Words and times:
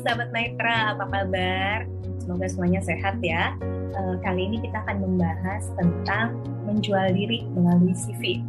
sahabat 0.00 0.32
Maitra, 0.32 0.96
apa 0.96 1.04
kabar? 1.08 1.84
Semoga 2.24 2.46
semuanya 2.48 2.80
sehat 2.80 3.20
ya. 3.20 3.52
Uh, 3.92 4.16
kali 4.24 4.48
ini 4.48 4.62
kita 4.64 4.80
akan 4.86 5.02
membahas 5.04 5.68
tentang 5.76 6.40
menjual 6.64 7.12
diri 7.12 7.44
melalui 7.52 7.92
CV. 7.92 8.40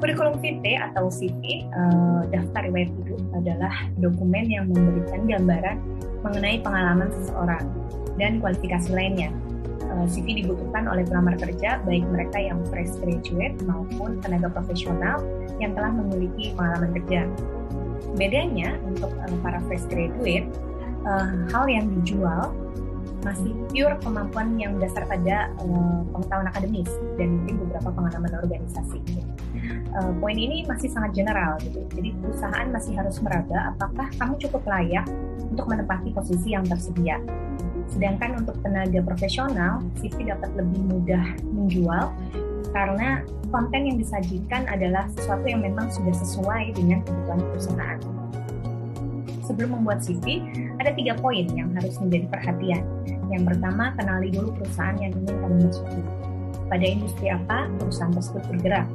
Kurikulum 0.00 0.40
vitae 0.40 0.80
atau 0.80 1.08
CV, 1.12 1.64
uh, 1.72 2.24
daftar 2.28 2.68
riwayat 2.68 2.90
hidup 3.04 3.20
adalah 3.36 3.74
dokumen 4.00 4.48
yang 4.48 4.68
memberikan 4.68 5.24
gambaran 5.28 5.76
mengenai 6.24 6.60
pengalaman 6.64 7.08
seseorang 7.20 7.64
dan 8.16 8.40
kualifikasi 8.40 8.90
lainnya. 8.92 9.28
Uh, 9.84 10.06
CV 10.08 10.40
dibutuhkan 10.40 10.88
oleh 10.88 11.04
pelamar 11.04 11.36
kerja, 11.36 11.82
baik 11.84 12.04
mereka 12.08 12.40
yang 12.40 12.62
fresh 12.72 12.92
graduate 13.02 13.56
maupun 13.68 14.22
tenaga 14.24 14.48
profesional 14.48 15.20
yang 15.60 15.76
telah 15.76 15.92
memiliki 15.92 16.56
pengalaman 16.56 16.90
kerja. 17.02 17.28
Bedanya 18.14 18.78
untuk 18.86 19.10
para 19.42 19.58
fresh 19.66 19.90
graduate, 19.90 20.46
uh, 21.04 21.28
hal 21.52 21.64
yang 21.68 21.86
dijual 22.00 22.52
masih 23.24 23.56
pure 23.72 23.96
kemampuan 24.04 24.52
yang 24.60 24.76
dasar 24.76 25.08
pada 25.08 25.48
uh, 25.56 26.04
pengetahuan 26.12 26.48
akademis 26.52 26.92
dan 27.16 27.40
mungkin 27.40 27.54
beberapa 27.64 27.88
pengalaman 27.96 28.32
organisasi. 28.44 29.00
Uh, 29.96 30.12
poin 30.20 30.36
ini 30.36 30.68
masih 30.68 30.92
sangat 30.92 31.16
general, 31.16 31.56
gitu. 31.64 31.80
jadi 31.96 32.12
perusahaan 32.20 32.68
masih 32.68 32.92
harus 33.00 33.16
meraba 33.24 33.72
apakah 33.72 34.12
kamu 34.20 34.34
cukup 34.44 34.62
layak 34.68 35.06
untuk 35.48 35.64
menempati 35.64 36.12
posisi 36.12 36.52
yang 36.52 36.68
tersedia. 36.68 37.16
Sedangkan 37.88 38.44
untuk 38.44 38.60
tenaga 38.60 39.00
profesional, 39.00 39.80
CV 40.00 40.28
dapat 40.28 40.52
lebih 40.56 40.82
mudah 40.84 41.24
menjual 41.48 42.12
karena 42.74 43.22
konten 43.54 43.86
yang 43.86 43.96
disajikan 43.96 44.66
adalah 44.66 45.06
sesuatu 45.14 45.46
yang 45.46 45.62
memang 45.62 45.86
sudah 45.88 46.12
sesuai 46.12 46.74
dengan 46.74 47.00
kebutuhan 47.06 47.40
perusahaan. 47.54 48.13
Sebelum 49.44 49.80
membuat 49.80 50.00
CV, 50.00 50.40
ada 50.80 50.90
tiga 50.96 51.12
poin 51.20 51.44
yang 51.52 51.68
harus 51.76 52.00
menjadi 52.00 52.26
perhatian. 52.32 52.82
Yang 53.28 53.54
pertama, 53.54 53.92
kenali 53.96 54.32
dulu 54.32 54.56
perusahaan 54.56 54.96
yang 54.96 55.12
ingin 55.12 55.36
kamu 55.40 55.56
masuki. 55.68 56.00
Pada 56.64 56.84
industri 56.84 57.26
apa 57.28 57.68
perusahaan 57.76 58.14
tersebut 58.16 58.42
bergerak? 58.48 58.88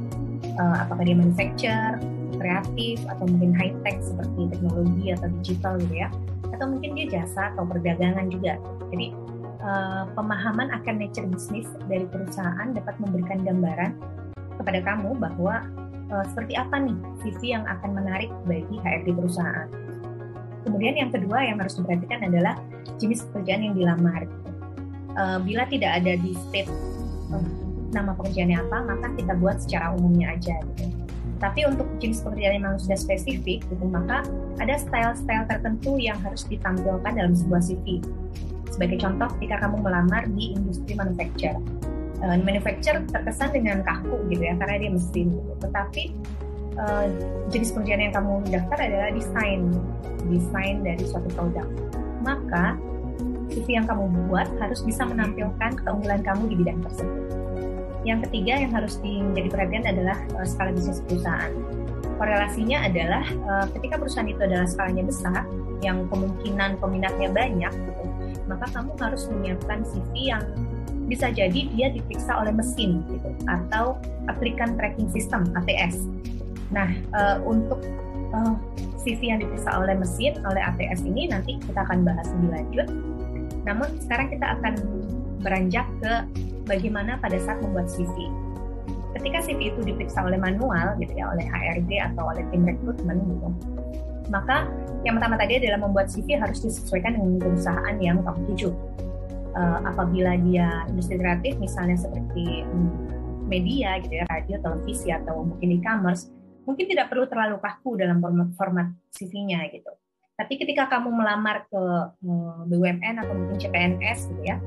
Uh, 0.57 0.75
apakah 0.81 1.05
dia 1.05 1.15
manufacture, 1.15 2.01
kreatif, 2.41 2.97
atau 3.05 3.25
mungkin 3.29 3.53
high 3.53 3.75
tech 3.85 4.01
seperti 4.01 4.49
teknologi 4.49 5.13
atau 5.13 5.27
digital 5.39 5.73
gitu 5.85 5.95
ya? 6.01 6.09
Atau 6.49 6.65
mungkin 6.65 6.97
dia 6.97 7.21
jasa 7.21 7.53
atau 7.53 7.63
perdagangan 7.69 8.27
juga. 8.33 8.57
Jadi 8.89 9.13
uh, 9.61 10.09
pemahaman 10.17 10.73
akan 10.73 10.93
nature 10.97 11.29
bisnis 11.29 11.69
dari 11.85 12.09
perusahaan 12.09 12.73
dapat 12.73 12.95
memberikan 12.97 13.45
gambaran 13.45 13.91
kepada 14.59 14.79
kamu 14.83 15.15
bahwa 15.15 15.63
uh, 16.11 16.25
seperti 16.33 16.57
apa 16.57 16.75
nih 16.81 16.97
CV 17.23 17.55
yang 17.55 17.65
akan 17.69 17.91
menarik 17.95 18.31
bagi 18.49 18.75
HRD 18.81 19.13
perusahaan. 19.15 19.69
Kemudian 20.69 21.01
yang 21.01 21.09
kedua 21.09 21.41
yang 21.41 21.57
harus 21.57 21.81
diperhatikan 21.81 22.29
adalah 22.29 22.61
jenis 23.01 23.25
pekerjaan 23.25 23.65
yang 23.65 23.73
dilamar. 23.73 24.29
Uh, 25.17 25.41
bila 25.41 25.65
tidak 25.65 25.97
ada 25.97 26.13
di 26.13 26.37
state 26.37 26.69
uh, 27.33 27.41
nama 27.89 28.13
pekerjaannya 28.13 28.61
apa, 28.61 28.77
maka 28.85 29.07
kita 29.17 29.33
buat 29.41 29.57
secara 29.65 29.97
umumnya 29.97 30.37
aja. 30.37 30.61
Gitu. 30.77 30.93
Tapi 31.41 31.65
untuk 31.65 31.89
jenis 31.97 32.21
pekerjaan 32.21 32.61
yang 32.61 32.63
memang 32.69 32.77
sudah 32.77 33.01
spesifik, 33.01 33.65
gitu, 33.65 33.85
maka 33.89 34.21
ada 34.61 34.77
style-style 34.77 35.49
tertentu 35.49 35.97
yang 35.97 36.21
harus 36.21 36.45
ditampilkan 36.45 37.17
dalam 37.17 37.33
sebuah 37.33 37.65
CV. 37.65 38.05
Sebagai 38.69 39.01
contoh, 39.01 39.25
ketika 39.41 39.65
kamu 39.65 39.81
melamar 39.81 40.29
di 40.37 40.53
industri 40.53 40.93
manufacture, 40.93 41.57
uh, 42.21 42.37
manufacture 42.45 43.01
terkesan 43.09 43.49
dengan 43.57 43.81
kaku 43.81 44.21
gitu 44.29 44.43
ya 44.43 44.53
karena 44.59 44.75
dia 44.87 44.91
mesin 44.93 45.33
gitu. 45.33 45.53
tetapi 45.63 46.03
uh, 46.79 47.05
jenis 47.51 47.75
pekerjaan 47.75 48.09
yang 48.09 48.13
kamu 48.15 48.33
daftar 48.47 48.77
adalah 48.79 49.09
desain. 49.11 49.69
Desain 50.31 50.75
dari 50.81 51.03
suatu 51.03 51.27
produk. 51.35 51.67
Maka 52.23 52.79
CV 53.49 53.81
yang 53.81 53.87
kamu 53.89 54.07
buat 54.29 54.47
harus 54.61 54.81
bisa 54.85 55.03
menampilkan 55.03 55.77
keunggulan 55.83 56.21
kamu 56.23 56.47
di 56.47 56.55
bidang 56.63 56.79
tersebut. 56.85 57.23
Yang 58.07 58.19
ketiga 58.29 58.53
yang 58.63 58.71
harus 58.71 58.95
menjadi 59.03 59.49
perhatian 59.51 59.85
adalah 59.85 60.17
uh, 60.39 60.45
skala 60.47 60.71
bisnis 60.71 61.03
perusahaan. 61.03 61.51
Korelasinya 62.15 62.87
adalah 62.87 63.23
uh, 63.47 63.65
ketika 63.75 63.95
perusahaan 63.99 64.27
itu 64.27 64.41
adalah 64.43 64.67
skalanya 64.67 65.03
besar 65.07 65.43
yang 65.79 66.03
kemungkinan 66.11 66.75
peminatnya 66.83 67.31
banyak 67.31 67.71
gitu 67.71 67.99
maka 68.49 68.65
kamu 68.73 68.91
harus 68.97 69.29
menyiapkan 69.29 69.85
CV 69.85 70.33
yang 70.33 70.43
bisa 71.05 71.29
jadi 71.29 71.69
dia 71.73 71.87
diperiksa 71.93 72.37
oleh 72.37 72.53
mesin 72.53 73.05
gitu 73.09 73.29
atau 73.45 73.97
aplikan 74.25 74.73
tracking 74.77 75.09
system 75.13 75.45
ATS. 75.53 76.09
Nah, 76.69 76.89
uh, 77.17 77.37
untuk 77.45 77.81
uh, 78.33 78.53
eh, 78.53 78.55
CV 79.01 79.33
yang 79.33 79.39
diperiksa 79.41 79.73
oleh 79.73 79.97
mesin 79.97 80.37
oleh 80.45 80.61
ATS 80.61 81.01
ini 81.05 81.29
nanti 81.29 81.57
kita 81.57 81.81
akan 81.81 82.05
bahas 82.05 82.27
lebih 82.37 82.49
lanjut. 82.53 82.87
Namun 83.65 83.89
sekarang 84.01 84.27
kita 84.29 84.59
akan 84.59 84.73
beranjak 85.41 85.87
ke 86.03 86.13
bagaimana 86.69 87.17
pada 87.17 87.37
saat 87.41 87.57
membuat 87.63 87.89
CV. 87.89 88.29
Ketika 89.17 89.41
CV 89.41 89.73
itu 89.73 89.81
diperiksa 89.81 90.21
oleh 90.21 90.37
manual 90.37 90.93
gitu 91.01 91.11
ya 91.17 91.33
oleh 91.33 91.43
HRD 91.49 91.91
atau 92.13 92.29
oleh 92.29 92.45
tim 92.53 92.61
rekrutmen 92.61 93.17
gitu. 93.25 93.49
Maka 94.29 94.69
yang 95.01 95.17
pertama 95.17 95.41
tadi 95.41 95.57
adalah 95.57 95.81
membuat 95.81 96.13
CV 96.13 96.37
harus 96.37 96.61
disesuaikan 96.61 97.17
dengan 97.17 97.41
perusahaan 97.41 97.95
yang 97.97 98.21
kamu 98.21 98.53
tuju 98.53 98.69
uh, 99.57 99.79
apabila 99.89 100.37
dia 100.45 100.85
industri 100.91 101.17
kreatif 101.17 101.57
misalnya 101.57 101.97
seperti 101.97 102.61
um, 102.69 102.93
media 103.49 103.97
gitu 104.03 104.21
ya 104.21 104.25
radio 104.29 104.61
televisi 104.61 105.09
atau 105.09 105.41
mungkin 105.41 105.81
e-commerce 105.81 106.29
mungkin 106.69 106.85
tidak 106.85 107.09
perlu 107.09 107.25
terlalu 107.25 107.57
kaku 107.57 107.97
dalam 107.97 108.21
format, 108.21 108.53
format 108.53 108.87
CV-nya 109.09 109.65
gitu. 109.73 109.89
Tapi 110.37 110.53
ketika 110.55 110.85
kamu 110.87 111.09
melamar 111.09 111.65
ke 111.65 111.83
eh, 112.21 112.59
BUMN 112.69 113.15
atau 113.25 113.33
mungkin 113.33 113.57
CPNS 113.57 114.29
gitu 114.29 114.41
ya 114.45 114.61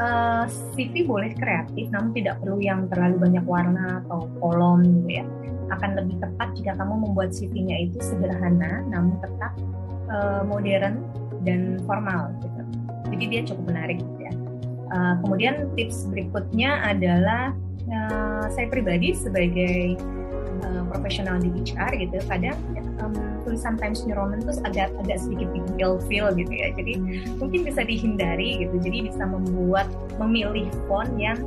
eh, 0.00 0.44
CV 0.72 1.04
boleh 1.04 1.36
kreatif 1.36 1.92
namun 1.92 2.16
tidak 2.16 2.40
perlu 2.40 2.58
yang 2.58 2.88
terlalu 2.88 3.28
banyak 3.28 3.44
warna 3.44 4.00
atau 4.08 4.24
kolom 4.40 4.80
gitu 4.80 5.20
ya. 5.20 5.24
Akan 5.68 5.92
lebih 5.98 6.16
tepat 6.24 6.56
jika 6.56 6.72
kamu 6.80 7.04
membuat 7.04 7.36
CV-nya 7.36 7.84
itu 7.84 8.00
sederhana 8.00 8.86
namun 8.86 9.18
tetap 9.18 9.52
uh, 10.06 10.46
modern 10.46 11.02
dan 11.42 11.82
formal 11.90 12.30
gitu. 12.38 12.62
Jadi 13.10 13.24
dia 13.26 13.42
cukup 13.42 13.74
menarik 13.74 13.98
ya. 14.22 14.30
Uh, 14.94 15.18
kemudian 15.26 15.66
tips 15.74 16.06
berikutnya 16.06 16.86
adalah 16.86 17.50
saya 18.50 18.66
pribadi 18.66 19.14
sebagai 19.14 19.94
profesional 20.88 21.36
di 21.42 21.50
HR 21.52 21.92
gitu, 21.98 22.16
kadang 22.26 22.58
um, 23.02 23.14
tulisan 23.42 23.74
Times 23.76 24.02
New 24.06 24.16
Roman 24.16 24.42
itu 24.42 24.56
agak 24.64 24.94
agak 25.02 25.18
sedikit 25.20 25.48
feel 25.74 25.98
feel 26.06 26.26
gitu 26.34 26.52
ya. 26.52 26.68
Jadi 26.74 26.94
mungkin 27.38 27.60
bisa 27.66 27.82
dihindari 27.82 28.66
gitu. 28.66 28.74
Jadi 28.80 29.10
bisa 29.12 29.24
membuat 29.26 29.90
memilih 30.16 30.66
font 30.86 31.10
yang 31.18 31.38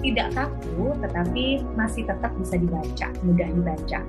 tidak 0.00 0.28
kaku 0.36 0.92
tetapi 1.02 1.64
masih 1.74 2.04
tetap 2.04 2.30
bisa 2.38 2.54
dibaca, 2.60 3.08
mudah 3.24 3.48
dibaca 3.48 4.00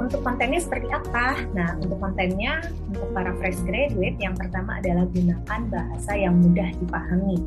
untuk 0.00 0.24
kontennya 0.24 0.60
seperti 0.60 0.88
apa? 0.88 1.44
Nah, 1.52 1.76
untuk 1.76 2.00
kontennya 2.00 2.64
untuk 2.88 3.12
para 3.12 3.36
fresh 3.36 3.60
graduate 3.68 4.16
yang 4.16 4.32
pertama 4.32 4.80
adalah 4.80 5.04
gunakan 5.12 5.60
bahasa 5.68 6.12
yang 6.16 6.40
mudah 6.40 6.68
dipahami. 6.80 7.38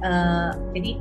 Uh, 0.00 0.54
jadi 0.72 0.92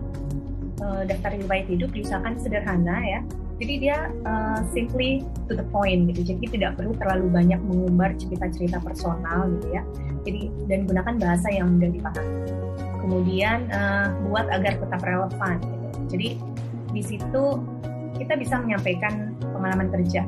uh, 0.81 1.03
daftar 1.05 1.37
riwayat 1.37 1.65
hidup 1.69 1.89
diusahakan 1.93 2.35
sederhana 2.41 2.97
ya. 3.05 3.21
Jadi 3.59 3.73
dia 3.83 4.07
uh, 4.23 4.63
simply 4.71 5.27
to 5.51 5.53
the 5.53 5.67
point 5.67 6.07
gitu. 6.09 6.33
Jadi 6.33 6.59
tidak 6.59 6.79
perlu 6.79 6.95
terlalu 6.95 7.27
banyak 7.27 7.59
mengumbar 7.67 8.15
cerita-cerita 8.15 8.79
personal 8.79 9.51
gitu 9.59 9.67
ya. 9.75 9.83
Jadi 10.23 10.47
dan 10.71 10.87
gunakan 10.87 11.15
bahasa 11.19 11.47
yang 11.51 11.75
mudah 11.75 11.91
dipahami. 11.91 12.35
Kemudian 13.03 13.67
uh, 13.71 14.15
buat 14.31 14.47
agar 14.47 14.79
tetap 14.79 15.01
relevan. 15.03 15.59
Gitu. 15.59 15.87
Jadi 16.15 16.29
di 16.95 17.01
situ 17.03 17.43
kita 18.15 18.39
bisa 18.39 18.59
menyampaikan 18.63 19.35
pengalaman 19.39 19.91
kerja 19.91 20.23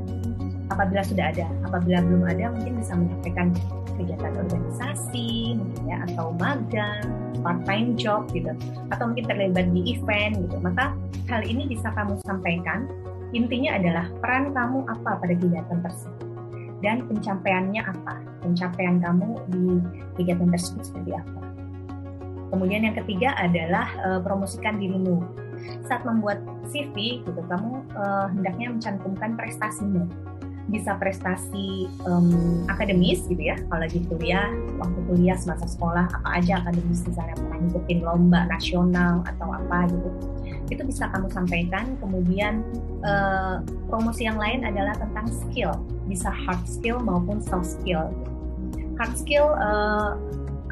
apabila 0.72 1.04
sudah 1.04 1.32
ada. 1.36 1.48
Apabila 1.68 2.00
belum 2.04 2.24
ada, 2.28 2.52
mungkin 2.56 2.80
bisa 2.80 2.96
menyampaikan 2.96 3.52
kegiatan 4.00 4.32
organisasi, 4.34 5.60
mungkin 5.60 5.84
ya, 5.86 5.98
atau 6.08 6.32
magang, 6.40 7.06
part-time 7.44 7.94
job 8.00 8.26
gitu, 8.32 8.56
atau 8.90 9.12
mungkin 9.12 9.28
terlibat 9.28 9.68
di 9.76 10.00
event 10.00 10.40
gitu. 10.48 10.58
Maka 10.64 10.96
hal 11.28 11.44
ini 11.44 11.68
bisa 11.68 11.92
kamu 11.92 12.16
sampaikan. 12.24 12.88
Intinya 13.32 13.80
adalah 13.80 14.06
peran 14.20 14.52
kamu 14.52 14.88
apa 14.92 15.12
pada 15.24 15.34
kegiatan 15.36 15.80
tersebut 15.80 16.28
dan 16.84 17.06
pencapaiannya 17.08 17.82
apa, 17.86 18.16
pencapaian 18.44 19.00
kamu 19.00 19.40
di 19.54 19.66
kegiatan 20.20 20.50
tersebut 20.52 20.84
seperti 20.84 21.12
apa. 21.16 21.42
Kemudian 22.52 22.84
yang 22.84 22.98
ketiga 23.00 23.32
adalah 23.40 23.88
uh, 24.04 24.20
promosikan 24.20 24.76
dirimu. 24.76 25.24
Saat 25.88 26.04
membuat 26.04 26.44
CV, 26.68 27.24
gitu, 27.24 27.42
kamu 27.48 27.86
uh, 27.96 28.28
hendaknya 28.34 28.76
mencantumkan 28.76 29.40
prestasimu 29.40 30.10
bisa 30.72 30.96
prestasi 30.96 31.92
um, 32.08 32.64
akademis 32.72 33.28
gitu 33.28 33.44
ya. 33.44 33.60
Kalau 33.68 33.84
lagi 33.84 34.00
kuliah 34.08 34.48
waktu 34.80 35.00
kuliah 35.12 35.38
semasa 35.38 35.68
sekolah 35.68 36.08
apa 36.08 36.30
aja 36.40 36.64
akademis 36.64 37.04
misalnya 37.04 37.36
pernah 37.36 37.58
ngikutin 37.60 38.00
lomba 38.02 38.40
nasional 38.48 39.22
atau 39.28 39.48
apa 39.52 39.92
gitu. 39.92 40.10
Itu 40.72 40.82
bisa 40.88 41.12
kamu 41.12 41.28
sampaikan. 41.30 42.00
Kemudian 42.00 42.64
uh, 43.04 43.60
promosi 43.92 44.26
yang 44.26 44.40
lain 44.40 44.64
adalah 44.64 44.96
tentang 44.96 45.28
skill. 45.28 45.76
Bisa 46.08 46.32
hard 46.32 46.64
skill 46.64 47.04
maupun 47.04 47.44
soft 47.44 47.68
skill. 47.68 48.10
Hard 48.96 49.14
skill 49.20 49.52
uh, 49.60 50.16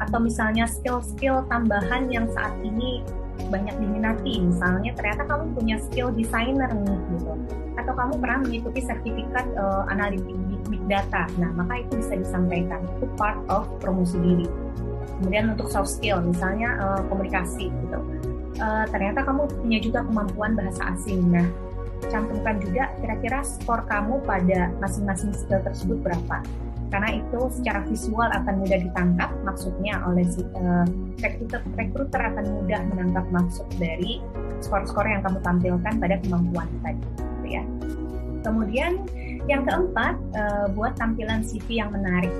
atau 0.00 0.16
misalnya 0.16 0.64
skill-skill 0.64 1.44
tambahan 1.52 2.08
yang 2.08 2.24
saat 2.32 2.56
ini 2.64 3.04
banyak 3.50 3.74
diminati. 3.80 4.42
Misalnya 4.42 4.92
ternyata 4.94 5.22
kamu 5.26 5.44
punya 5.56 5.76
skill 5.82 6.08
designer 6.14 6.70
nih 6.70 6.98
gitu. 7.16 7.32
Atau 7.78 7.92
kamu 7.96 8.14
pernah 8.20 8.38
mengikuti 8.44 8.80
sertifikat 8.84 9.46
uh, 9.56 9.88
analitik 9.90 10.36
big, 10.68 10.82
data. 10.86 11.26
Nah 11.38 11.50
maka 11.54 11.82
itu 11.82 11.98
bisa 11.98 12.14
disampaikan. 12.18 12.82
Itu 12.98 13.06
part 13.14 13.40
of 13.48 13.66
promosi 13.78 14.18
diri. 14.20 14.46
Kemudian 15.20 15.52
untuk 15.52 15.68
soft 15.68 15.90
skill 15.92 16.20
misalnya 16.24 16.76
uh, 16.80 17.00
komunikasi 17.08 17.68
gitu. 17.68 18.00
Uh, 18.60 18.84
ternyata 18.92 19.24
kamu 19.24 19.48
punya 19.48 19.78
juga 19.80 20.00
kemampuan 20.04 20.52
bahasa 20.58 20.92
asing. 20.92 21.24
Nah 21.30 21.46
cantumkan 22.08 22.56
juga 22.64 22.88
kira-kira 23.04 23.44
skor 23.44 23.84
kamu 23.84 24.24
pada 24.24 24.72
masing-masing 24.80 25.36
skill 25.36 25.60
tersebut 25.60 26.00
berapa 26.00 26.40
karena 26.90 27.22
itu 27.22 27.40
secara 27.54 27.86
visual 27.86 28.28
akan 28.28 28.54
mudah 28.66 28.78
ditangkap 28.82 29.30
maksudnya 29.46 30.02
oleh 30.10 30.26
si 30.26 30.42
uh, 30.42 30.86
recruiter, 31.22 31.62
recruiter 31.78 32.20
akan 32.20 32.44
mudah 32.60 32.80
menangkap 32.90 33.26
maksud 33.30 33.66
dari 33.78 34.18
skor-skor 34.58 35.06
yang 35.06 35.22
kamu 35.22 35.38
tampilkan 35.40 35.94
pada 36.02 36.18
kemampuan 36.20 36.68
tadi 36.82 37.06
gitu 37.14 37.46
ya. 37.48 37.62
Kemudian 38.42 39.06
yang 39.46 39.62
keempat 39.64 40.18
uh, 40.34 40.66
buat 40.74 40.98
tampilan 40.98 41.46
CV 41.46 41.80
yang 41.80 41.94
menarik. 41.94 42.32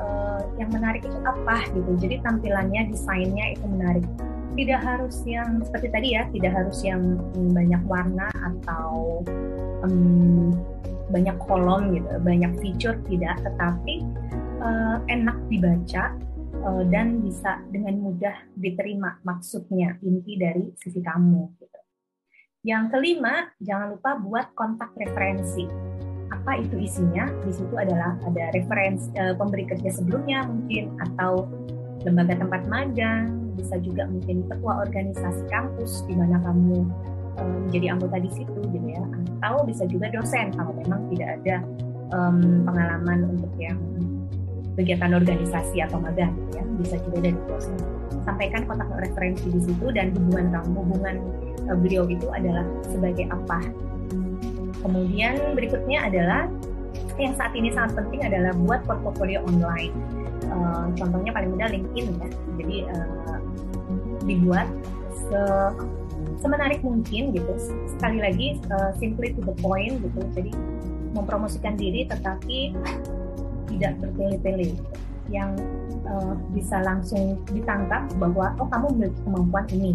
Uh, 0.00 0.40
yang 0.60 0.70
menarik 0.72 1.00
itu 1.00 1.18
apa 1.24 1.64
gitu. 1.72 1.90
Jadi 2.00 2.20
tampilannya, 2.20 2.92
desainnya 2.92 3.56
itu 3.56 3.64
menarik. 3.64 4.04
Tidak 4.50 4.80
harus 4.82 5.22
yang 5.24 5.62
seperti 5.62 5.88
tadi 5.88 6.08
ya, 6.18 6.26
tidak 6.34 6.52
harus 6.52 6.78
yang 6.82 7.16
banyak 7.54 7.80
warna 7.86 8.28
atau 8.34 9.22
um, 9.86 10.52
banyak 11.10 11.36
kolom 11.44 11.92
gitu, 11.94 12.08
banyak 12.22 12.52
fitur 12.62 12.94
tidak, 13.10 13.36
tetapi 13.42 14.06
uh, 14.62 14.98
enak 15.10 15.36
dibaca 15.50 16.14
uh, 16.64 16.82
dan 16.88 17.20
bisa 17.20 17.60
dengan 17.68 17.98
mudah 17.98 18.36
diterima 18.56 19.18
maksudnya 19.26 19.98
inti 20.00 20.38
dari 20.38 20.70
sisi 20.78 21.02
kamu. 21.02 21.42
Gitu. 21.58 21.80
Yang 22.64 22.84
kelima, 22.94 23.50
jangan 23.60 23.96
lupa 23.96 24.20
buat 24.20 24.46
kontak 24.54 24.92
referensi. 24.96 25.64
Apa 26.30 26.62
itu 26.62 26.78
isinya? 26.78 27.26
Di 27.42 27.52
situ 27.52 27.74
adalah 27.74 28.16
ada 28.22 28.54
referensi 28.54 29.10
uh, 29.18 29.34
pemberi 29.34 29.66
kerja 29.66 29.90
sebelumnya 29.90 30.46
mungkin 30.46 30.94
atau 31.10 31.48
lembaga 32.06 32.38
tempat 32.38 32.64
magang, 32.70 33.28
bisa 33.60 33.76
juga 33.82 34.08
mungkin 34.08 34.48
ketua 34.48 34.88
organisasi 34.88 35.44
kampus 35.52 36.04
di 36.08 36.16
mana 36.16 36.40
kamu 36.40 36.88
menjadi 37.38 37.86
anggota 37.94 38.16
di 38.18 38.30
situ 38.32 38.60
gitu 38.72 38.86
ya. 38.86 39.02
Atau 39.40 39.64
bisa 39.64 39.84
juga 39.86 40.10
dosen 40.12 40.52
kalau 40.54 40.72
memang 40.76 41.06
tidak 41.12 41.40
ada 41.40 41.56
um, 42.12 42.66
pengalaman 42.66 43.18
untuk 43.36 43.52
yang 43.56 43.78
kegiatan 44.78 45.12
organisasi 45.16 45.84
atau 45.84 45.98
magang 46.00 46.32
gitu 46.34 46.60
ya. 46.60 46.64
Bisa 46.80 46.96
juga 47.04 47.18
dari 47.30 47.38
dosen. 47.48 47.76
Sampaikan 48.20 48.68
kontak 48.68 48.88
referensi 49.00 49.48
di 49.48 49.60
situ 49.64 49.86
dan 49.92 50.12
hubungan 50.12 50.52
kamu 50.52 50.70
hubungan 50.84 51.16
uh, 51.68 51.76
beliau 51.76 52.04
itu 52.08 52.26
adalah 52.32 52.64
sebagai 52.88 53.28
apa. 53.32 53.60
Kemudian 54.80 55.36
berikutnya 55.52 56.08
adalah 56.08 56.48
yang 57.20 57.36
saat 57.36 57.52
ini 57.52 57.68
sangat 57.68 58.00
penting 58.00 58.24
adalah 58.24 58.56
buat 58.56 58.80
portfolio 58.88 59.44
online. 59.44 59.92
Uh, 60.48 60.88
contohnya 60.96 61.30
paling 61.36 61.52
mudah 61.52 61.68
LinkedIn 61.68 62.16
ya. 62.16 62.28
Jadi 62.56 62.76
uh, 62.88 63.38
dibuat 64.24 64.68
se 65.28 65.40
semenarik 66.40 66.80
mungkin 66.80 67.32
gitu. 67.34 67.52
Sekali 67.96 68.18
lagi 68.20 68.46
uh, 68.72 68.92
simply 68.96 69.32
to 69.36 69.40
the 69.44 69.56
point 69.60 70.00
gitu. 70.00 70.20
Jadi 70.36 70.52
mempromosikan 71.12 71.74
diri 71.74 72.06
tetapi 72.06 72.74
tidak 73.70 73.92
bertele-tele 74.02 74.74
yang 75.30 75.54
uh, 76.06 76.34
bisa 76.50 76.82
langsung 76.82 77.38
ditangkap 77.54 78.10
bahwa 78.18 78.54
oh 78.58 78.66
kamu 78.66 78.86
memiliki 78.98 79.20
kemampuan 79.22 79.66
ini. 79.70 79.92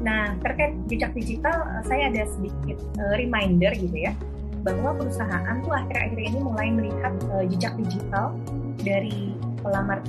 Nah 0.00 0.38
terkait 0.40 0.78
jejak 0.86 1.12
digital 1.12 1.66
uh, 1.66 1.82
saya 1.84 2.08
ada 2.08 2.24
sedikit 2.30 2.78
uh, 3.02 3.14
reminder 3.18 3.74
gitu 3.74 4.10
ya 4.10 4.14
bahwa 4.60 4.92
perusahaan 4.92 5.56
tuh 5.64 5.72
akhir-akhir 5.72 6.20
ini 6.20 6.38
mulai 6.40 6.68
melihat 6.68 7.16
uh, 7.32 7.44
jejak 7.48 7.74
digital 7.80 8.36
dari 8.80 9.34
pelamar 9.60 10.00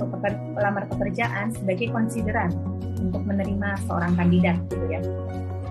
pekerjaan 0.88 1.52
sebagai 1.52 1.92
konsideran 1.92 2.52
untuk 3.02 3.22
menerima 3.26 3.74
seorang 3.90 4.14
kandidat 4.14 4.56
gitu 4.70 4.86
ya. 4.86 5.00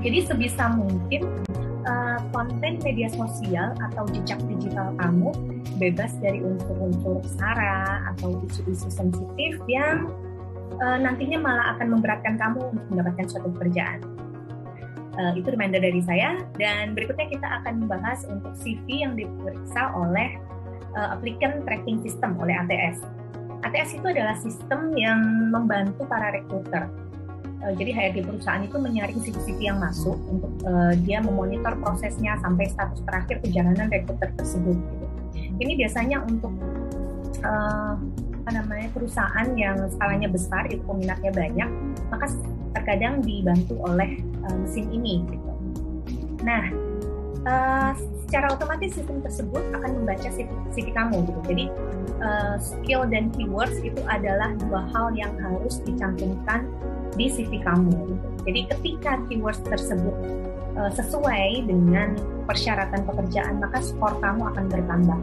Jadi 0.01 0.19
sebisa 0.25 0.73
mungkin 0.73 1.29
uh, 1.85 2.19
konten 2.33 2.81
media 2.81 3.07
sosial 3.13 3.73
atau 3.91 4.03
jejak 4.09 4.37
digital 4.49 4.93
kamu 4.97 5.29
bebas 5.77 6.13
dari 6.21 6.41
unsur-unsur 6.41 7.21
sara 7.37 8.11
atau 8.13 8.37
isu-isu 8.49 8.89
sensitif 8.89 9.57
yang 9.69 10.09
uh, 10.81 10.97
nantinya 10.97 11.41
malah 11.41 11.77
akan 11.77 11.97
memberatkan 11.97 12.35
kamu 12.37 12.59
untuk 12.73 12.85
mendapatkan 12.93 13.25
suatu 13.29 13.49
pekerjaan. 13.57 14.01
Uh, 15.11 15.35
itu 15.35 15.51
reminder 15.51 15.83
dari 15.83 15.99
saya 16.01 16.39
dan 16.55 16.95
berikutnya 16.95 17.27
kita 17.27 17.47
akan 17.61 17.83
membahas 17.83 18.23
untuk 18.31 18.55
CV 18.55 19.03
yang 19.03 19.13
diperiksa 19.13 19.91
oleh 19.91 20.39
uh, 20.95 21.19
applicant 21.19 21.67
tracking 21.67 21.99
system 21.99 22.39
oleh 22.39 22.55
ATS. 22.55 23.03
ATS 23.61 24.01
itu 24.01 24.07
adalah 24.07 24.33
sistem 24.39 24.95
yang 24.97 25.21
membantu 25.53 26.07
para 26.09 26.33
rekruter. 26.33 26.89
Uh, 27.61 27.73
jadi 27.77 27.93
HRD 27.93 28.25
perusahaan 28.25 28.61
itu 28.65 28.73
menyaring 28.81 29.21
CV-CV 29.21 29.69
yang 29.69 29.77
masuk 29.77 30.17
untuk 30.29 30.49
uh, 30.65 30.97
dia 31.05 31.21
memonitor 31.21 31.77
prosesnya 31.77 32.33
sampai 32.41 32.65
status 32.73 33.05
terakhir 33.05 33.37
perjalanan 33.37 33.85
rekruter 33.93 34.33
tersebut. 34.33 34.77
Gitu. 34.81 35.05
Ini 35.61 35.73
biasanya 35.77 36.17
untuk 36.25 36.53
uh, 37.45 37.95
apa 38.41 38.49
namanya 38.57 38.89
perusahaan 38.89 39.47
yang 39.53 39.77
skalanya 39.93 40.25
besar 40.33 40.65
itu 40.73 40.81
peminatnya 40.81 41.29
banyak, 41.29 41.69
maka 42.09 42.25
terkadang 42.73 43.21
dibantu 43.21 43.77
oleh 43.85 44.17
uh, 44.49 44.55
mesin 44.57 44.89
ini. 44.89 45.21
Gitu. 45.29 45.51
Nah, 46.41 46.65
uh, 47.45 47.93
secara 48.25 48.53
otomatis 48.53 48.97
sistem 48.97 49.21
tersebut 49.21 49.61
akan 49.75 50.01
membaca 50.01 50.29
CV, 50.33 50.49
CV 50.73 50.87
kamu 50.95 51.29
gitu. 51.29 51.39
Jadi 51.45 51.65
uh, 52.23 52.55
skill 52.57 53.05
dan 53.09 53.29
keywords 53.35 53.77
itu 53.85 54.01
adalah 54.09 54.53
dua 54.55 54.87
hal 54.95 55.13
yang 55.13 55.33
harus 55.37 55.83
dicantumkan 55.85 56.65
di 57.15 57.25
CV 57.27 57.61
kamu. 57.63 57.91
Gitu. 57.91 58.27
Jadi 58.47 58.59
ketika 58.73 59.11
keywords 59.29 59.61
tersebut 59.65 60.15
uh, 60.77 60.91
sesuai 60.91 61.67
dengan 61.67 62.15
persyaratan 62.47 63.05
pekerjaan, 63.05 63.61
maka 63.61 63.79
skor 63.83 64.17
kamu 64.19 64.49
akan 64.55 64.65
bertambah. 64.71 65.19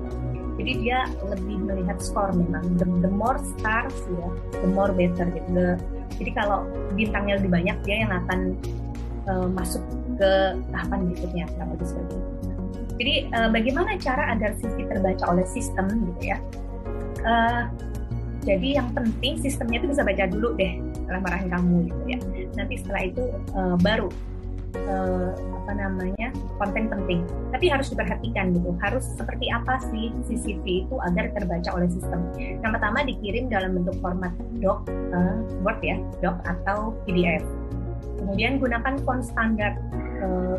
Jadi 0.59 0.73
dia 0.83 1.07
lebih 1.23 1.57
melihat 1.71 2.03
skor 2.03 2.35
memang. 2.35 2.67
The, 2.77 2.87
the 3.05 3.13
more 3.13 3.39
stars 3.39 3.95
ya, 4.11 4.29
the 4.59 4.71
more 4.71 4.91
better 4.91 5.31
gitu. 5.31 5.49
The, 5.55 5.67
jadi 6.19 6.31
kalau 6.35 6.67
bintangnya 6.99 7.39
lebih 7.39 7.51
banyak, 7.55 7.77
dia 7.87 7.97
yang 8.07 8.13
akan 8.27 8.59
uh, 9.31 9.47
masuk 9.55 9.83
ke 10.19 10.59
tahapan 10.75 10.99
berikutnya. 11.07 11.47
Jadi 12.99 13.31
uh, 13.31 13.49
bagaimana 13.55 13.95
cara 14.03 14.35
agar 14.35 14.59
CV 14.59 14.91
terbaca 14.91 15.25
oleh 15.31 15.47
sistem 15.47 15.87
gitu 16.11 16.35
ya? 16.35 16.39
Uh, 17.23 17.71
jadi 18.43 18.83
yang 18.83 18.89
penting 18.97 19.39
sistemnya 19.39 19.83
itu 19.83 19.95
bisa 19.95 20.03
baca 20.03 20.25
dulu 20.31 20.57
deh 20.57 20.81
lamaran 21.09 21.49
kamu 21.49 21.77
gitu 21.91 22.03
ya. 22.07 22.19
Nanti 22.57 22.75
setelah 22.81 23.03
itu 23.09 23.25
uh, 23.57 23.77
baru 23.81 24.09
uh, 24.89 25.33
apa 25.35 25.73
namanya 25.77 26.29
konten 26.61 26.89
penting. 26.89 27.25
Tapi 27.53 27.67
harus 27.73 27.89
diperhatikan 27.93 28.53
gitu. 28.57 28.71
Harus 28.81 29.05
seperti 29.17 29.49
apa 29.49 29.81
sih 29.89 30.13
CCV 30.29 30.89
itu 30.89 30.97
agar 31.05 31.33
terbaca 31.33 31.71
oleh 31.77 31.89
sistem. 31.89 32.29
Yang 32.37 32.73
pertama 32.81 32.99
dikirim 33.05 33.49
dalam 33.49 33.77
bentuk 33.81 33.97
format 34.01 34.33
doc, 34.61 34.85
uh, 35.13 35.37
Word 35.65 35.81
ya, 35.81 35.97
doc 36.21 36.41
atau 36.45 36.97
PDF. 37.09 37.45
Kemudian 38.19 38.61
gunakan 38.61 38.99
font 39.07 39.25
standar 39.25 39.79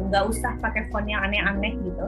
nggak 0.09 0.23
uh, 0.23 0.31
usah 0.31 0.55
pakai 0.63 0.87
font 0.87 1.03
yang 1.03 1.19
aneh-aneh 1.19 1.75
gitu 1.83 2.07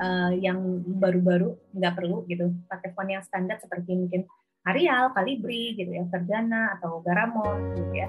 uh, 0.00 0.32
yang 0.32 0.80
baru-baru 0.96 1.56
nggak 1.76 1.94
perlu 1.96 2.24
gitu 2.28 2.52
pakai 2.68 2.92
font 2.96 3.08
yang 3.08 3.20
standar 3.24 3.60
seperti 3.60 3.92
mungkin 3.92 4.24
Arial, 4.66 5.14
Calibri 5.14 5.78
gitu 5.78 5.90
ya, 5.94 6.04
Verdana 6.10 6.74
atau 6.78 6.98
Garamond 7.06 7.78
gitu 7.78 7.92
ya. 7.94 8.08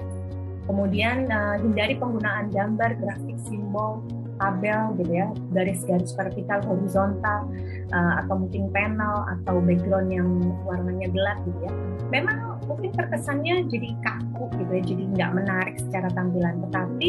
Kemudian 0.68 1.30
uh, 1.32 1.56
hindari 1.56 1.96
penggunaan 1.96 2.52
gambar, 2.52 3.00
grafik, 3.00 3.38
simbol, 3.48 4.04
tabel 4.38 4.94
gitu 5.00 5.12
ya, 5.16 5.26
garis-garis 5.50 6.12
vertikal, 6.14 6.60
horizontal, 6.66 7.48
uh, 7.90 8.12
atau 8.20 8.36
mungkin 8.38 8.70
panel 8.70 9.26
atau 9.38 9.58
background 9.64 10.12
yang 10.12 10.28
warnanya 10.68 11.08
gelap 11.10 11.38
gitu 11.46 11.58
ya. 11.66 11.72
Memang 12.12 12.60
mungkin 12.68 12.92
terkesannya 12.94 13.66
jadi 13.66 13.96
kaku 14.04 14.50
gitu 14.60 14.72
ya, 14.76 14.82
jadi 14.82 15.04
nggak 15.16 15.30
menarik 15.40 15.76
secara 15.80 16.08
tampilan, 16.12 16.60
tetapi 16.68 17.08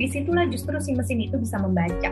di 0.00 0.06
situlah 0.08 0.44
justru 0.48 0.76
si 0.80 0.92
mesin 0.92 1.24
itu 1.24 1.36
bisa 1.36 1.56
membaca. 1.56 2.10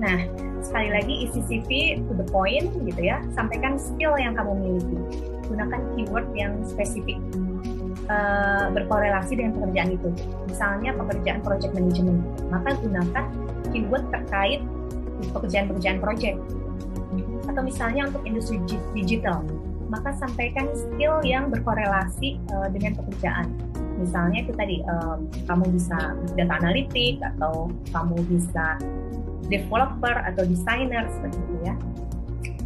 Nah, 0.00 0.18
sekali 0.64 0.88
lagi 0.88 1.14
isi 1.28 1.40
CV 1.44 2.00
to 2.08 2.12
the 2.16 2.24
point 2.32 2.72
gitu 2.88 3.00
ya, 3.04 3.20
sampaikan 3.36 3.76
skill 3.76 4.16
yang 4.16 4.32
kamu 4.32 4.56
miliki. 4.56 4.96
Gunakan 5.44 5.80
keyword 5.92 6.26
yang 6.32 6.56
spesifik 6.64 7.20
uh, 8.08 8.72
berkorelasi 8.72 9.36
dengan 9.36 9.60
pekerjaan 9.60 9.90
itu. 9.92 10.08
Misalnya 10.48 10.90
pekerjaan 10.96 11.40
project 11.44 11.72
management, 11.76 12.20
maka 12.48 12.80
gunakan 12.80 13.24
keyword 13.70 14.04
terkait 14.08 14.64
pekerjaan-pekerjaan 15.36 16.00
project. 16.00 16.40
Atau 17.44 17.60
misalnya 17.60 18.08
untuk 18.08 18.24
industri 18.24 18.56
digital, 18.96 19.44
maka 19.92 20.16
sampaikan 20.16 20.70
skill 20.72 21.20
yang 21.26 21.52
berkorelasi 21.52 22.40
uh, 22.56 22.72
dengan 22.72 22.96
pekerjaan. 22.96 23.52
Misalnya 24.00 24.48
itu 24.48 24.52
tadi 24.56 24.80
uh, 24.88 25.20
kamu 25.44 25.76
bisa 25.76 26.16
data 26.32 26.56
analitik 26.56 27.20
atau 27.20 27.68
kamu 27.92 28.16
bisa 28.32 28.80
developer 29.48 30.14
atau 30.26 30.42
designer 30.44 31.08
seperti 31.08 31.38
itu 31.38 31.56
ya. 31.64 31.74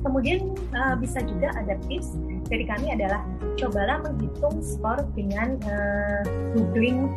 Kemudian 0.04 0.52
uh, 0.76 0.94
bisa 1.00 1.24
juga 1.24 1.48
ada 1.56 1.80
tips 1.88 2.12
dari 2.44 2.68
kami 2.68 2.92
adalah 2.92 3.24
cobalah 3.56 4.04
menghitung 4.04 4.60
skor 4.60 5.00
dengan 5.16 5.56
uh, 5.64 6.22
googling 6.52 7.08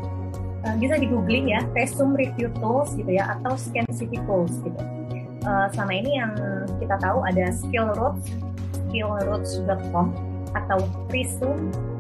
uh, 0.64 0.76
bisa 0.80 0.96
di 0.96 1.12
googling 1.12 1.52
ya 1.52 1.68
resume 1.76 2.16
review 2.16 2.48
tools 2.64 2.96
gitu 2.96 3.12
ya 3.12 3.36
atau 3.38 3.60
scan 3.60 3.84
cv 3.92 4.24
tools 4.24 4.56
gitu. 4.64 4.82
Uh, 5.44 5.68
selama 5.76 5.94
ini 6.00 6.12
yang 6.20 6.32
kita 6.80 6.96
tahu 7.00 7.24
ada 7.24 7.52
skill 7.52 7.92
skillroads 7.92 8.24
skillroads.com 8.88 10.16
atau 10.56 10.80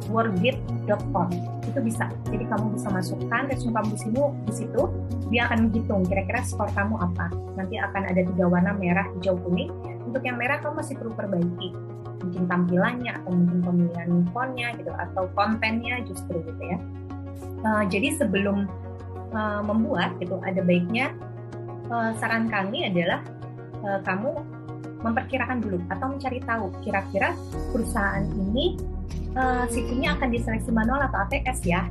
resume.wordgit.com 0.07 1.27
itu 1.67 1.79
bisa. 1.83 2.05
Jadi 2.31 2.45
kamu 2.47 2.65
bisa 2.79 2.87
masukkan 2.89 3.43
resume 3.51 3.73
kamu 3.75 3.87
di 3.91 3.99
sini 3.99 4.21
di 4.47 4.53
situ 4.55 4.81
dia 5.27 5.41
akan 5.51 5.67
menghitung 5.67 6.01
kira-kira 6.07 6.39
skor 6.47 6.71
kamu 6.71 6.95
apa. 6.95 7.27
Nanti 7.59 7.75
akan 7.75 8.03
ada 8.07 8.21
tiga 8.23 8.45
warna 8.47 8.71
merah 8.73 9.07
hijau 9.19 9.35
kuning. 9.43 9.71
Untuk 10.07 10.23
yang 10.23 10.39
merah 10.39 10.63
kamu 10.63 10.79
masih 10.79 10.95
perlu 10.95 11.13
perbaiki. 11.13 11.75
Mungkin 12.23 12.43
tampilannya 12.49 13.11
atau 13.23 13.31
mungkin 13.35 13.59
pemilihan 13.61 14.09
fontnya 14.31 14.67
gitu 14.79 14.91
atau 14.95 15.29
kontennya 15.35 16.01
justru 16.07 16.39
gitu 16.43 16.63
ya. 16.63 16.79
Uh, 17.61 17.83
jadi 17.89 18.15
sebelum 18.17 18.65
uh, 19.35 19.61
membuat 19.61 20.15
gitu 20.23 20.39
ada 20.41 20.61
baiknya 20.63 21.13
uh, 21.91 22.15
saran 22.17 22.49
kami 22.49 22.89
adalah 22.89 23.21
uh, 23.85 23.99
kamu 24.01 24.33
memperkirakan 25.05 25.61
dulu 25.61 25.77
atau 25.93 26.09
mencari 26.09 26.41
tahu 26.41 26.73
kira-kira 26.81 27.37
perusahaan 27.69 28.25
ini 28.33 28.96
uh, 29.37 29.65
CV-nya 29.69 30.17
akan 30.17 30.29
diseleksi 30.33 30.69
manual 30.73 31.01
atau 31.03 31.23
ATS 31.27 31.63
ya. 31.63 31.85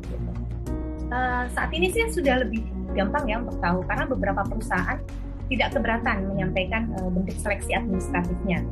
Uh, 1.07 1.47
saat 1.55 1.71
ini 1.71 1.91
sih 1.95 2.03
sudah 2.11 2.43
lebih 2.43 2.67
gampang 2.97 3.31
ya 3.31 3.39
untuk 3.39 3.61
tahu 3.63 3.79
karena 3.87 4.05
beberapa 4.11 4.43
perusahaan 4.43 4.99
tidak 5.47 5.79
keberatan 5.79 6.27
menyampaikan 6.27 6.91
uh, 6.99 7.11
bentuk 7.13 7.39
seleksi 7.39 7.77
administratifnya. 7.77 8.67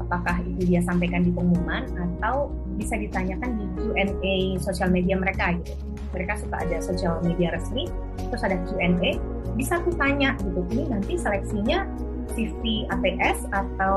Apakah 0.00 0.40
itu 0.44 0.68
dia 0.68 0.80
sampaikan 0.84 1.24
di 1.24 1.32
pengumuman 1.32 1.84
atau 1.96 2.52
bisa 2.76 2.98
ditanyakan 2.98 3.56
di 3.56 3.64
Q&A 3.78 4.36
sosial 4.60 4.90
media 4.90 5.16
mereka 5.16 5.54
gitu. 5.60 5.72
Mereka 6.12 6.38
suka 6.38 6.56
ada 6.62 6.78
sosial 6.78 7.18
media 7.26 7.50
resmi, 7.54 7.90
terus 8.30 8.42
ada 8.42 8.58
Q&A, 8.68 9.18
bisa 9.58 9.82
tuh 9.82 9.94
tanya 9.94 10.34
gitu. 10.42 10.60
Ini 10.74 10.84
nanti 10.90 11.18
seleksinya 11.18 11.86
CV 12.34 12.88
ATS 12.90 13.46
atau 13.52 13.96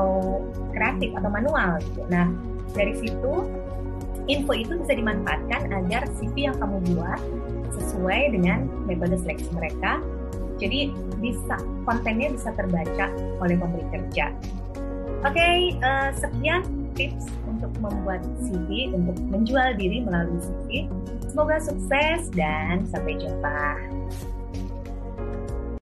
kreatif 0.74 1.10
atau 1.16 1.30
manual 1.30 1.80
gitu. 1.82 2.02
Nah, 2.12 2.30
dari 2.72 2.94
situ 2.98 3.32
info 4.28 4.52
itu 4.54 4.76
bisa 4.78 4.92
dimanfaatkan 4.94 5.72
agar 5.72 6.04
CV 6.20 6.52
yang 6.52 6.56
kamu 6.60 6.78
buat 6.94 7.20
sesuai 7.74 8.36
dengan 8.36 8.68
metode 8.84 9.16
seleksi 9.20 9.48
mereka 9.56 10.00
jadi 10.58 10.90
bisa 11.22 11.56
kontennya 11.86 12.34
bisa 12.34 12.50
terbaca 12.58 13.06
oleh 13.38 13.54
pemberi 13.54 13.86
kerja. 13.94 14.34
Oke, 15.26 15.34
okay, 15.34 15.56
uh, 15.82 16.10
eh, 16.10 16.10
sekian 16.14 16.62
tips 16.94 17.26
untuk 17.46 17.70
membuat 17.78 18.22
CV, 18.42 18.90
untuk 18.94 19.18
menjual 19.30 19.74
diri 19.78 20.02
melalui 20.02 20.38
CV. 20.42 20.86
Semoga 21.30 21.58
sukses 21.62 22.30
dan 22.34 22.86
sampai 22.90 23.18
jumpa. 23.18 23.78